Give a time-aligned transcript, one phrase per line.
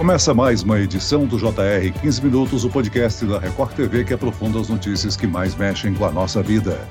[0.00, 4.58] Começa mais uma edição do JR 15 Minutos, o podcast da Record TV que aprofunda
[4.58, 6.88] as notícias que mais mexem com a nossa vida.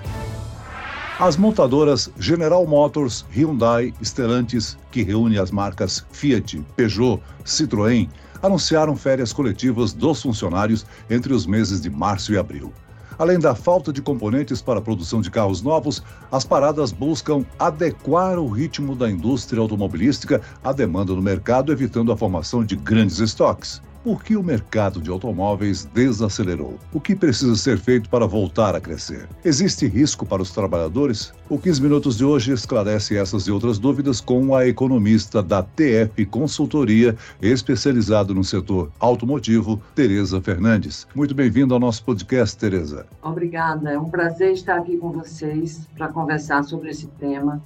[1.19, 8.07] As montadoras General Motors, Hyundai, Stellantis, que reúne as marcas Fiat, Peugeot, Citroën,
[8.43, 12.71] anunciaram férias coletivas dos funcionários entre os meses de março e abril.
[13.19, 18.39] Além da falta de componentes para a produção de carros novos, as paradas buscam adequar
[18.39, 23.81] o ritmo da indústria automobilística à demanda do mercado, evitando a formação de grandes estoques.
[24.01, 26.79] Por que o mercado de automóveis desacelerou?
[26.93, 29.27] O que precisa ser feito para voltar a crescer?
[29.43, 31.33] Existe risco para os trabalhadores?
[31.49, 36.25] O 15 Minutos de hoje esclarece essas e outras dúvidas com a economista da TF
[36.27, 41.05] Consultoria, especializado no setor automotivo, Tereza Fernandes.
[41.13, 43.05] Muito bem-vindo ao nosso podcast, Tereza.
[43.21, 47.61] Obrigada, é um prazer estar aqui com vocês para conversar sobre esse tema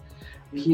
[0.51, 0.73] que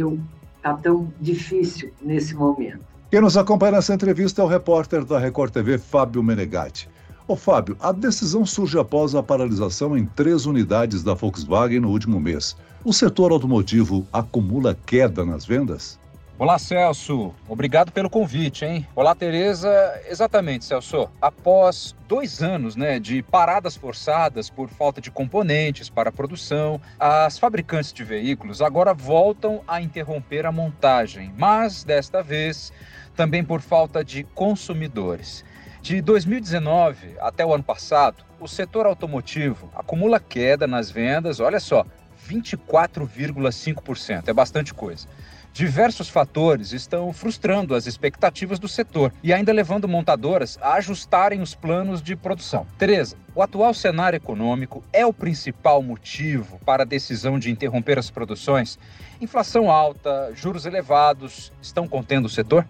[0.56, 2.89] está tão difícil nesse momento.
[3.12, 6.88] Quem nos acompanha nessa entrevista é o repórter da Record TV, Fábio Menegatti.
[7.28, 12.20] Ô Fábio, a decisão surge após a paralisação em três unidades da Volkswagen no último
[12.20, 12.56] mês.
[12.86, 15.98] O setor automotivo acumula queda nas vendas?
[16.40, 17.36] Olá, Celso.
[17.50, 18.88] Obrigado pelo convite, hein?
[18.96, 19.70] Olá, Tereza.
[20.08, 21.10] Exatamente, Celso.
[21.22, 27.38] Após dois anos né, de paradas forçadas por falta de componentes para a produção, as
[27.38, 32.72] fabricantes de veículos agora voltam a interromper a montagem, mas desta vez
[33.18, 35.44] também por falta de consumidores.
[35.82, 41.86] De 2019 até o ano passado, o setor automotivo acumula queda nas vendas, olha só,
[42.30, 45.06] 24,5%, é bastante coisa.
[45.54, 51.54] Diversos fatores estão frustrando as expectativas do setor e ainda levando montadoras a ajustarem os
[51.54, 52.66] planos de produção.
[52.78, 58.10] Tereza, o atual cenário econômico é o principal motivo para a decisão de interromper as
[58.10, 58.80] produções?
[59.20, 62.66] Inflação alta, juros elevados estão contendo o setor?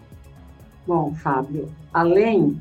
[0.86, 2.60] Bom, Fábio, além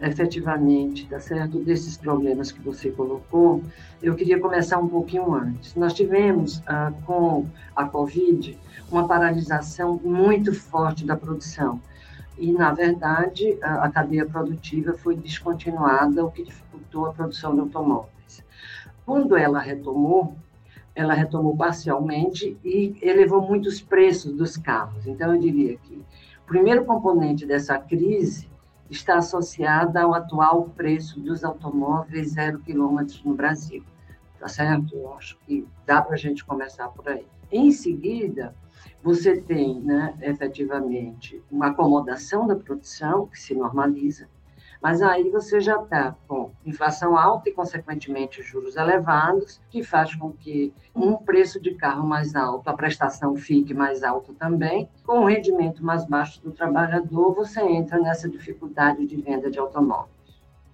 [0.00, 3.62] efetivamente, tá certo, desses problemas que você colocou,
[4.02, 5.74] eu queria começar um pouquinho antes.
[5.74, 8.58] Nós tivemos, ah, com a Covid,
[8.90, 11.80] uma paralisação muito forte da produção.
[12.38, 17.60] E, na verdade, a, a cadeia produtiva foi descontinuada, o que dificultou a produção de
[17.60, 18.44] automóveis.
[19.06, 20.36] Quando ela retomou,
[20.94, 25.06] ela retomou parcialmente e elevou muito os preços dos carros.
[25.06, 28.46] Então, eu diria que o primeiro componente dessa crise
[28.90, 33.84] está associada ao atual preço dos automóveis zero quilômetros no Brasil.
[34.38, 34.94] Tá certo?
[34.94, 37.26] Eu acho que dá para a gente começar por aí.
[37.50, 38.54] Em seguida,
[39.02, 44.28] você tem, né, efetivamente, uma acomodação da produção que se normaliza,
[44.86, 50.30] mas aí você já está com inflação alta e, consequentemente, juros elevados, que faz com
[50.30, 54.88] que um preço de carro mais alto, a prestação fique mais alta também.
[55.04, 60.15] Com o rendimento mais baixo do trabalhador, você entra nessa dificuldade de venda de automóvel.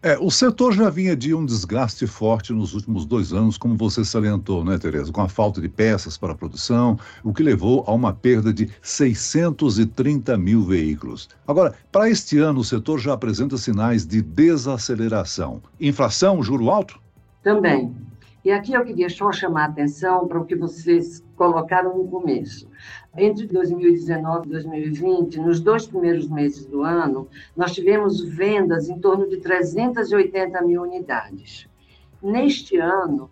[0.04, 4.04] É, o setor já vinha de um desgaste forte nos últimos dois anos, como você
[4.04, 5.12] salientou, né, Tereza?
[5.12, 8.68] Com a falta de peças para a produção, o que levou a uma perda de
[8.82, 11.28] 630 mil veículos.
[11.46, 15.62] Agora, para este ano, o setor já apresenta sinais de desaceleração.
[15.80, 17.00] Inflação, juro alto?
[17.40, 17.94] Também.
[18.44, 22.70] E aqui eu queria só chamar a atenção para o que vocês colocaram no começo.
[23.18, 29.28] Entre 2019 e 2020, nos dois primeiros meses do ano, nós tivemos vendas em torno
[29.28, 31.66] de 380 mil unidades.
[32.22, 33.28] Neste ano,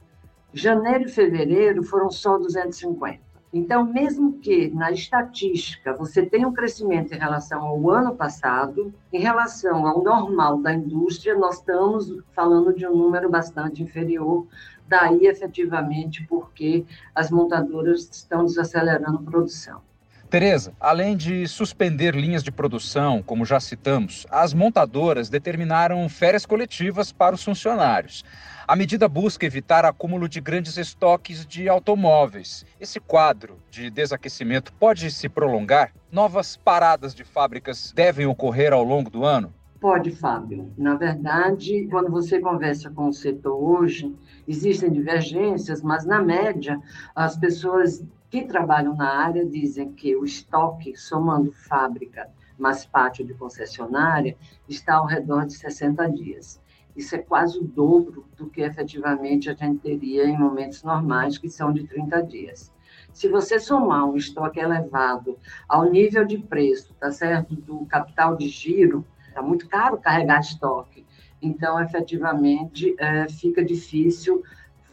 [0.52, 3.29] janeiro e fevereiro foram só 250.
[3.52, 9.18] Então, mesmo que na estatística você tenha um crescimento em relação ao ano passado, em
[9.18, 14.46] relação ao normal da indústria, nós estamos falando de um número bastante inferior
[14.90, 16.84] daí efetivamente porque
[17.14, 19.80] as montadoras estão desacelerando produção.
[20.30, 27.10] Tereza, além de suspender linhas de produção, como já citamos, as montadoras determinaram férias coletivas
[27.10, 28.24] para os funcionários.
[28.64, 32.64] A medida busca evitar acúmulo de grandes estoques de automóveis.
[32.78, 35.92] Esse quadro de desaquecimento pode se prolongar?
[36.12, 39.52] Novas paradas de fábricas devem ocorrer ao longo do ano?
[39.80, 40.72] Pode, Fábio.
[40.78, 44.14] Na verdade, quando você conversa com o setor hoje,
[44.46, 46.78] existem divergências, mas na média,
[47.16, 53.34] as pessoas que trabalham na área dizem que o estoque, somando fábrica mais pátio de
[53.34, 54.36] concessionária,
[54.68, 56.60] está ao redor de 60 dias.
[56.94, 61.48] Isso é quase o dobro do que efetivamente a gente teria em momentos normais, que
[61.48, 62.72] são de 30 dias.
[63.12, 65.38] Se você somar um estoque elevado
[65.68, 71.06] ao nível de preço, tá certo, do capital de giro, Está muito caro carregar estoque.
[71.40, 74.42] Então, efetivamente, é, fica difícil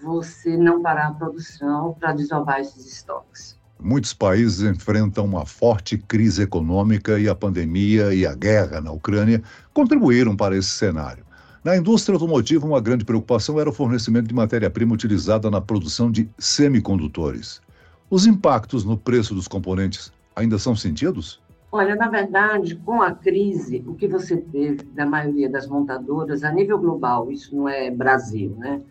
[0.02, 3.58] você não parar a produção para desovar esses estoques.
[3.80, 9.42] Muitos países enfrentam uma forte crise econômica e a pandemia e a guerra na Ucrânia
[9.74, 11.24] contribuíram para esse cenário.
[11.64, 16.30] Na indústria automotiva, uma grande preocupação era o fornecimento de matéria-prima utilizada na produção de
[16.40, 17.62] semicondutores.
[18.10, 21.42] Os impactos no preço dos componentes ainda são sentidos?
[21.72, 26.52] Olha, na verdade, com a crise, o que você teve da maioria das montadoras a
[26.52, 28.82] nível global, isso não é Brasil, né?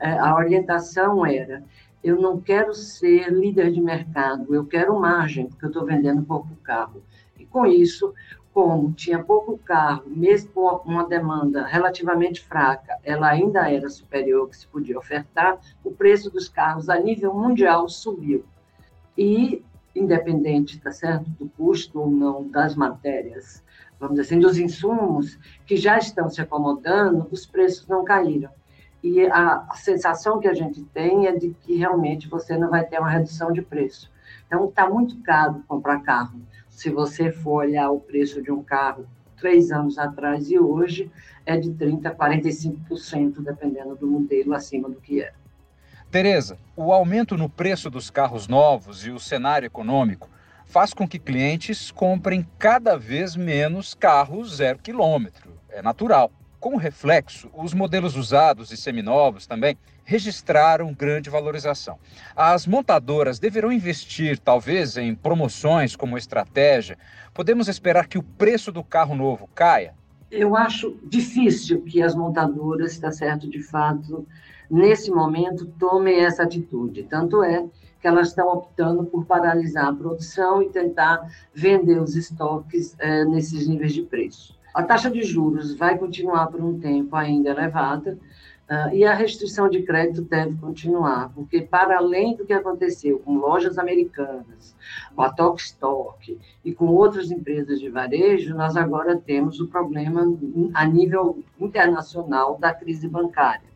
[0.00, 1.62] É, a orientação era
[2.02, 6.48] eu não quero ser líder de mercado, eu quero margem, porque eu estou vendendo pouco
[6.62, 7.02] carro.
[7.38, 8.14] E com isso,
[8.54, 14.46] como tinha pouco carro, mesmo com uma demanda relativamente fraca, ela ainda era superior ao
[14.48, 18.44] que se podia ofertar, o preço dos carros a nível mundial subiu.
[19.16, 19.62] E,
[19.94, 23.62] independente, tá certo, do custo ou não das matérias,
[23.98, 28.50] vamos dizer assim, dos insumos que já estão se acomodando, os preços não caíram
[29.02, 32.98] e a, sensação que a gente tem é de que realmente você não vai ter
[32.98, 34.10] uma redução de preço.
[34.46, 36.40] Então, está muito caro comprar carro.
[36.68, 39.06] Se você for olhar o preço de um carro
[39.36, 41.10] três anos atrás e hoje,
[41.46, 45.32] é de 30% a 45%, dependendo do modelo, acima do que é.
[46.10, 50.28] Tereza, o aumento no preço dos carros novos e o cenário econômico
[50.66, 55.52] faz com que clientes comprem cada vez menos carros zero quilômetro.
[55.68, 56.30] É natural.
[56.60, 61.98] Como reflexo, os modelos usados e seminovos também registraram grande valorização.
[62.36, 66.98] As montadoras deverão investir, talvez, em promoções como estratégia.
[67.32, 69.94] Podemos esperar que o preço do carro novo caia?
[70.30, 74.26] Eu acho difícil que as montadoras, está certo, de fato,
[74.70, 77.04] nesse momento, tomem essa atitude.
[77.04, 77.64] Tanto é
[78.02, 83.66] que elas estão optando por paralisar a produção e tentar vender os estoques é, nesses
[83.66, 84.59] níveis de preço.
[84.72, 88.16] A taxa de juros vai continuar por um tempo ainda elevada
[88.70, 93.36] uh, e a restrição de crédito deve continuar, porque para além do que aconteceu com
[93.36, 94.76] lojas americanas,
[95.14, 100.22] com a Stock e com outras empresas de varejo, nós agora temos o problema
[100.72, 103.68] a nível internacional da crise bancária.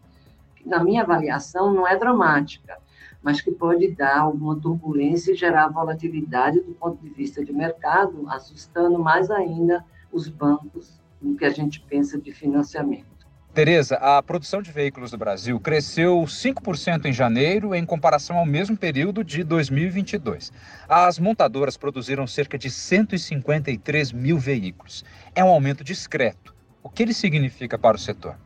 [0.54, 2.78] Que, na minha avaliação, não é dramática,
[3.20, 8.28] mas que pode dar alguma turbulência e gerar volatilidade do ponto de vista de mercado,
[8.28, 9.84] assustando mais ainda
[10.14, 13.14] os bancos no que a gente pensa de financiamento.
[13.52, 18.76] Tereza, a produção de veículos do Brasil cresceu 5% em janeiro em comparação ao mesmo
[18.76, 20.52] período de 2022.
[20.88, 25.04] As montadoras produziram cerca de 153 mil veículos.
[25.34, 26.54] É um aumento discreto.
[26.82, 28.36] O que ele significa para o setor?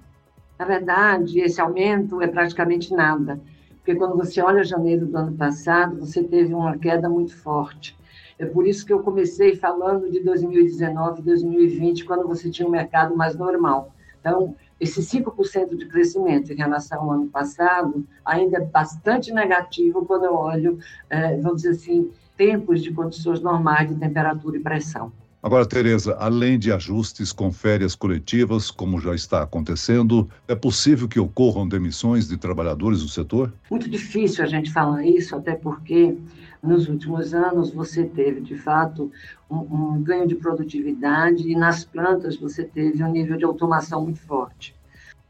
[0.59, 3.41] Na verdade, esse aumento é praticamente nada,
[3.77, 7.97] porque quando você olha janeiro do ano passado, você teve uma queda muito forte.
[8.39, 13.17] É por isso que eu comecei falando de 2019, 2020, quando você tinha um mercado
[13.17, 13.93] mais normal.
[14.21, 20.25] Então, esse 5% de crescimento em relação ao ano passado ainda é bastante negativo quando
[20.25, 20.79] eu olho,
[21.11, 25.13] é, vamos dizer assim, tempos de condições normais de temperatura e pressão.
[25.49, 31.19] Agora, Tereza, além de ajustes com férias coletivas, como já está acontecendo, é possível que
[31.19, 33.51] ocorram demissões de trabalhadores do setor?
[33.71, 36.19] Muito difícil a gente falar isso, até porque
[36.63, 39.11] nos últimos anos você teve, de fato,
[39.51, 39.57] um,
[39.95, 44.77] um ganho de produtividade e nas plantas você teve um nível de automação muito forte.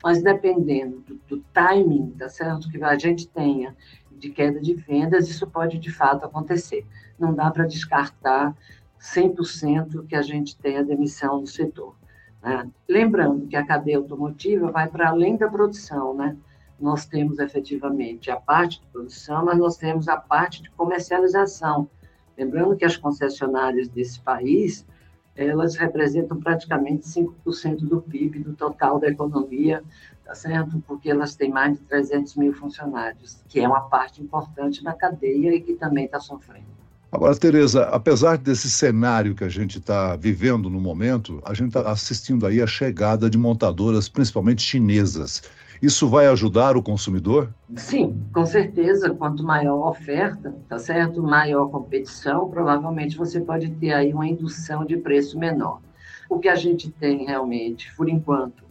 [0.03, 3.73] Mas dependendo do, do timing, tá certo, que a gente tenha
[4.19, 6.85] de queda de vendas, isso pode de fato acontecer.
[7.17, 8.53] Não dá para descartar
[9.01, 11.95] 100% que a gente tenha demissão no setor.
[12.43, 12.69] Né?
[12.89, 16.37] Lembrando que a cadeia automotiva vai para além da produção, né?
[16.81, 21.89] nós temos efetivamente a parte de produção, mas nós temos a parte de comercialização.
[22.37, 24.87] Lembrando que as concessionárias desse país,
[25.35, 29.83] elas representam praticamente 5% do PIB, do total da economia,
[30.25, 30.81] tá certo?
[30.87, 35.55] Porque elas têm mais de 300 mil funcionários, que é uma parte importante da cadeia
[35.55, 36.78] e que também está sofrendo.
[37.11, 41.91] Agora, Tereza, apesar desse cenário que a gente está vivendo no momento, a gente está
[41.91, 45.43] assistindo aí a chegada de montadoras, principalmente chinesas.
[45.81, 47.49] Isso vai ajudar o consumidor?
[47.77, 49.11] Sim, com certeza.
[49.11, 51.23] Quanto maior a oferta, tá certo?
[51.23, 55.81] Maior competição, provavelmente você pode ter aí uma indução de preço menor.
[56.29, 58.65] O que a gente tem realmente, por enquanto,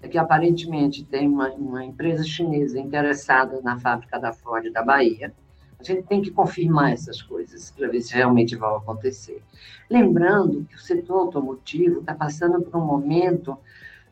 [0.00, 5.32] é que aparentemente tem uma, uma empresa chinesa interessada na fábrica da Ford da Bahia.
[5.82, 9.42] A gente tem que confirmar essas coisas para ver se realmente vão acontecer.
[9.90, 13.58] Lembrando que o setor automotivo está passando por um momento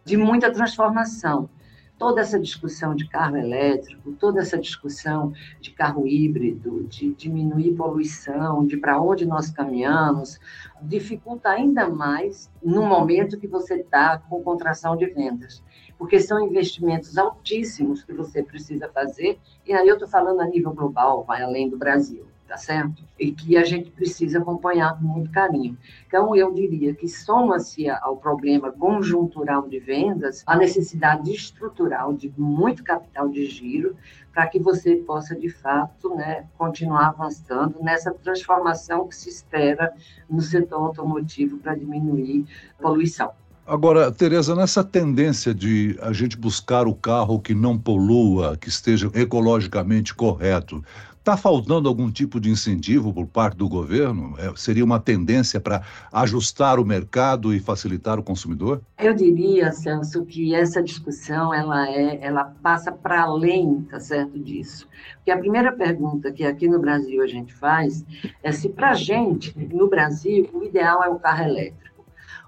[0.04, 1.48] de muita transformação.
[1.96, 8.66] Toda essa discussão de carro elétrico, toda essa discussão de carro híbrido, de diminuir poluição,
[8.66, 10.40] de para onde nós caminhamos,
[10.82, 15.62] dificulta ainda mais no momento que você está com contração de vendas,
[16.00, 20.72] porque são investimentos altíssimos que você precisa fazer, e aí eu estou falando a nível
[20.72, 22.26] global, vai além do Brasil.
[22.48, 23.04] tá certo?
[23.16, 25.78] E que a gente precisa acompanhar com muito carinho.
[26.08, 32.82] Então, eu diria que soma-se ao problema conjuntural de vendas a necessidade estrutural de muito
[32.82, 33.94] capital de giro
[34.32, 39.94] para que você possa, de fato, né, continuar avançando nessa transformação que se espera
[40.28, 42.46] no setor automotivo para diminuir
[42.78, 43.30] a poluição.
[43.70, 49.08] Agora, Tereza, nessa tendência de a gente buscar o carro que não polua, que esteja
[49.14, 50.84] ecologicamente correto,
[51.20, 54.34] está faltando algum tipo de incentivo por parte do governo?
[54.38, 58.80] É, seria uma tendência para ajustar o mercado e facilitar o consumidor?
[58.98, 64.88] Eu diria, Celso, que essa discussão ela é, ela passa para além, tá certo disso.
[65.18, 68.04] Porque a primeira pergunta que aqui no Brasil a gente faz
[68.42, 71.89] é se para gente no Brasil o ideal é o carro elétrico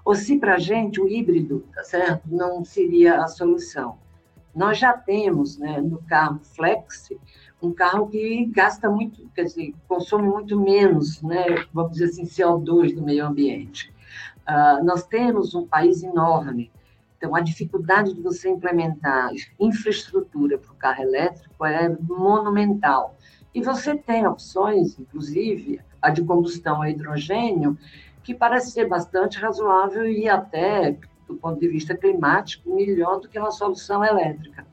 [0.03, 3.97] ou se para a gente o híbrido, tá certo, não seria a solução.
[4.53, 7.09] Nós já temos, né, no carro flex,
[7.61, 12.93] um carro que gasta muito, quer dizer, consome muito menos, né, vamos dizer assim, CO2
[12.93, 13.91] do meio ambiente.
[14.47, 16.69] Uh, nós temos um país enorme,
[17.17, 23.15] então a dificuldade de você implementar infraestrutura para o carro elétrico é monumental.
[23.55, 27.77] E você tem opções, inclusive a de combustão a hidrogênio,
[28.23, 33.37] que parece ser bastante razoável e até, do ponto de vista climático, melhor do que
[33.37, 34.65] uma solução elétrica.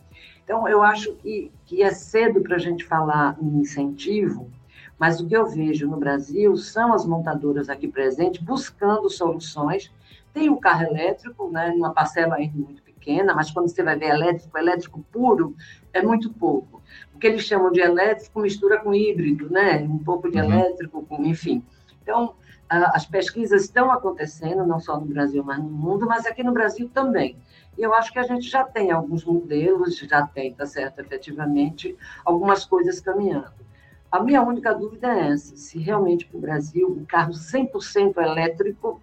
[0.44, 4.50] Então, eu acho que, que é cedo para a gente falar em incentivo,
[4.98, 9.90] mas o que eu vejo no Brasil são as montadoras aqui presentes buscando soluções.
[10.32, 14.10] Tem o carro elétrico, né, numa parcela ainda muito pequena, mas quando você vai ver
[14.10, 15.56] elétrico, elétrico puro,
[15.92, 16.82] é muito pouco.
[17.14, 19.78] O que eles chamam de elétrico mistura com híbrido, né?
[19.78, 20.44] Um pouco de uhum.
[20.44, 21.64] elétrico, com, enfim.
[22.02, 22.34] Então,
[22.70, 26.88] as pesquisas estão acontecendo, não só no Brasil, mas no mundo, mas aqui no Brasil
[26.94, 27.36] também.
[27.76, 31.96] E eu acho que a gente já tem alguns modelos, já tem, tá certo, efetivamente,
[32.24, 33.52] algumas coisas caminhando.
[34.10, 39.00] A minha única dúvida é essa, se realmente para o Brasil o carro 100% elétrico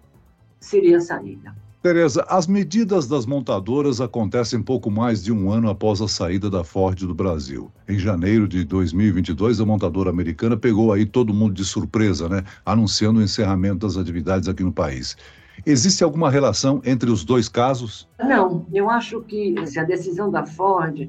[0.58, 1.54] seria a saída.
[1.80, 6.64] Tereza, as medidas das montadoras acontecem pouco mais de um ano após a saída da
[6.64, 7.70] Ford do Brasil.
[7.88, 12.42] Em janeiro de 2022, a montadora americana pegou aí todo mundo de surpresa, né?
[12.66, 15.16] Anunciando o encerramento das atividades aqui no país.
[15.64, 18.08] Existe alguma relação entre os dois casos?
[18.18, 21.08] Não, eu acho que a decisão da Ford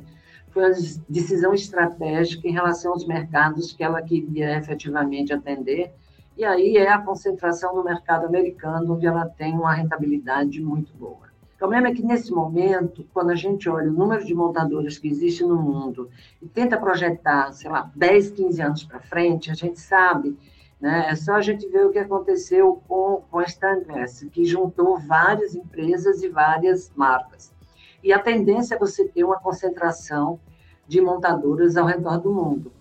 [0.51, 0.75] foi uma
[1.09, 5.91] decisão estratégica em relação aos mercados que ela queria efetivamente atender
[6.39, 11.27] e aí é a concentração no mercado americano, onde ela tem uma rentabilidade muito boa.
[11.53, 15.10] O problema é que, nesse momento, quando a gente olha o número de montadoras que
[15.10, 16.10] existe no mundo
[16.41, 20.39] e tenta projetar, sei lá, 10, 15 anos para frente, a gente sabe,
[20.79, 24.98] né, é só a gente ver o que aconteceu com, com a Stanless, que juntou
[24.98, 27.53] várias empresas e várias marcas.
[28.01, 30.39] E a tendência é você ter uma concentração
[30.88, 32.72] de montadoras ao redor do mundo.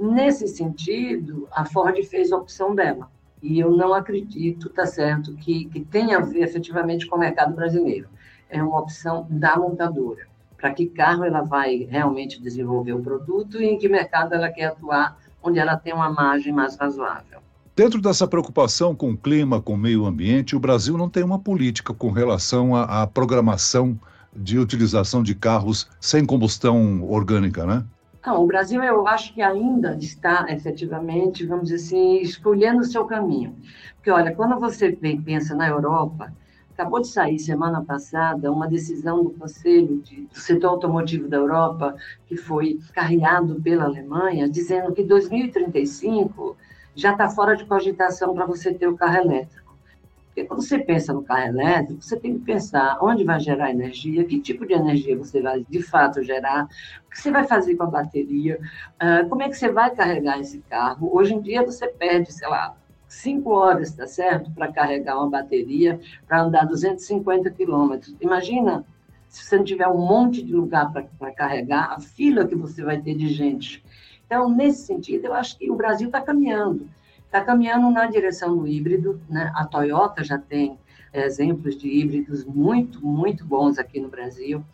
[0.00, 3.10] Nesse sentido, a Ford fez a opção dela.
[3.42, 7.54] E eu não acredito, tá certo, que, que tenha a ver efetivamente com o mercado
[7.54, 8.08] brasileiro.
[8.48, 10.26] É uma opção da montadora.
[10.56, 14.68] Para que carro ela vai realmente desenvolver o produto e em que mercado ela quer
[14.68, 17.40] atuar, onde ela tem uma margem mais razoável.
[17.76, 21.38] Dentro dessa preocupação com o clima, com o meio ambiente, o Brasil não tem uma
[21.38, 24.00] política com relação à, à programação
[24.34, 27.84] de utilização de carros sem combustão orgânica, né?
[28.24, 33.06] Não, o Brasil, eu acho que ainda está, efetivamente, vamos dizer assim, escolhendo o seu
[33.06, 33.56] caminho.
[33.96, 36.30] Porque, olha, quando você pensa na Europa,
[36.72, 41.96] acabou de sair semana passada uma decisão do Conselho de, do Setor Automotivo da Europa,
[42.26, 46.56] que foi carreado pela Alemanha, dizendo que 2035
[46.94, 49.59] já está fora de cogitação para você ter o carro elétrico.
[50.40, 54.24] Porque quando você pensa no carro elétrico, você tem que pensar onde vai gerar energia,
[54.24, 56.68] que tipo de energia você vai de fato gerar,
[57.06, 58.58] o que você vai fazer com a bateria,
[59.02, 61.10] uh, como é que você vai carregar esse carro.
[61.12, 62.74] Hoje em dia você perde, sei lá,
[63.08, 68.14] cinco horas, tá certo, para carregar uma bateria, para andar 250 quilômetros.
[68.20, 68.84] Imagina
[69.28, 73.00] se você não tiver um monte de lugar para carregar, a fila que você vai
[73.00, 73.84] ter de gente.
[74.26, 76.88] Então, nesse sentido, eu acho que o Brasil está caminhando
[77.30, 79.20] está caminhando na direção do híbrido.
[79.28, 79.52] Né?
[79.54, 80.76] A Toyota já tem
[81.12, 84.64] é, exemplos de híbridos muito, muito bons aqui no Brasil.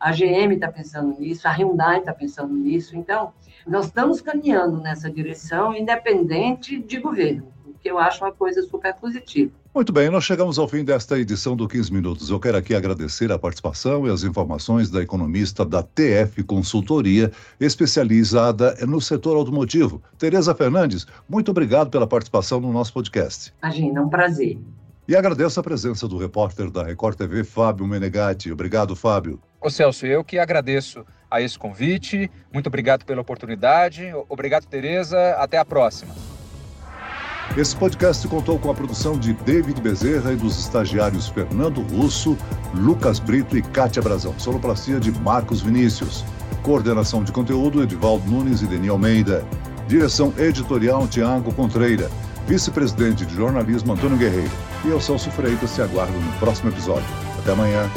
[0.00, 2.96] A GM está pensando nisso, a Hyundai está pensando nisso.
[2.96, 3.34] Então,
[3.66, 9.50] nós estamos caminhando nessa direção, independente de governo, que eu acho uma coisa super positiva.
[9.74, 12.30] Muito bem, nós chegamos ao fim desta edição do 15 Minutos.
[12.30, 17.30] Eu quero aqui agradecer a participação e as informações da economista da TF Consultoria,
[17.60, 20.02] especializada no setor automotivo.
[20.18, 23.52] Tereza Fernandes, muito obrigado pela participação no nosso podcast.
[23.62, 24.58] Imagina, é um prazer.
[25.08, 28.50] E agradeço a presença do repórter da Record TV, Fábio Menegatti.
[28.50, 29.40] Obrigado, Fábio.
[29.60, 32.30] Ô Celso, eu que agradeço a esse convite.
[32.52, 34.10] Muito obrigado pela oportunidade.
[34.28, 35.36] Obrigado, Tereza.
[35.38, 36.35] Até a próxima.
[37.54, 42.36] Esse podcast contou com a produção de David Bezerra e dos estagiários Fernando Russo,
[42.74, 44.34] Lucas Brito e Kátia Brazão.
[44.38, 46.24] Sonoplastia de Marcos Vinícius.
[46.62, 49.44] Coordenação de conteúdo Edivaldo Nunes e Deni Almeida.
[49.88, 52.10] Direção editorial Tiago Contreira.
[52.46, 54.52] Vice-presidente de jornalismo Antônio Guerreiro.
[54.84, 57.08] E eu, Celso Freitas, te aguardo no próximo episódio.
[57.38, 57.90] Até amanhã.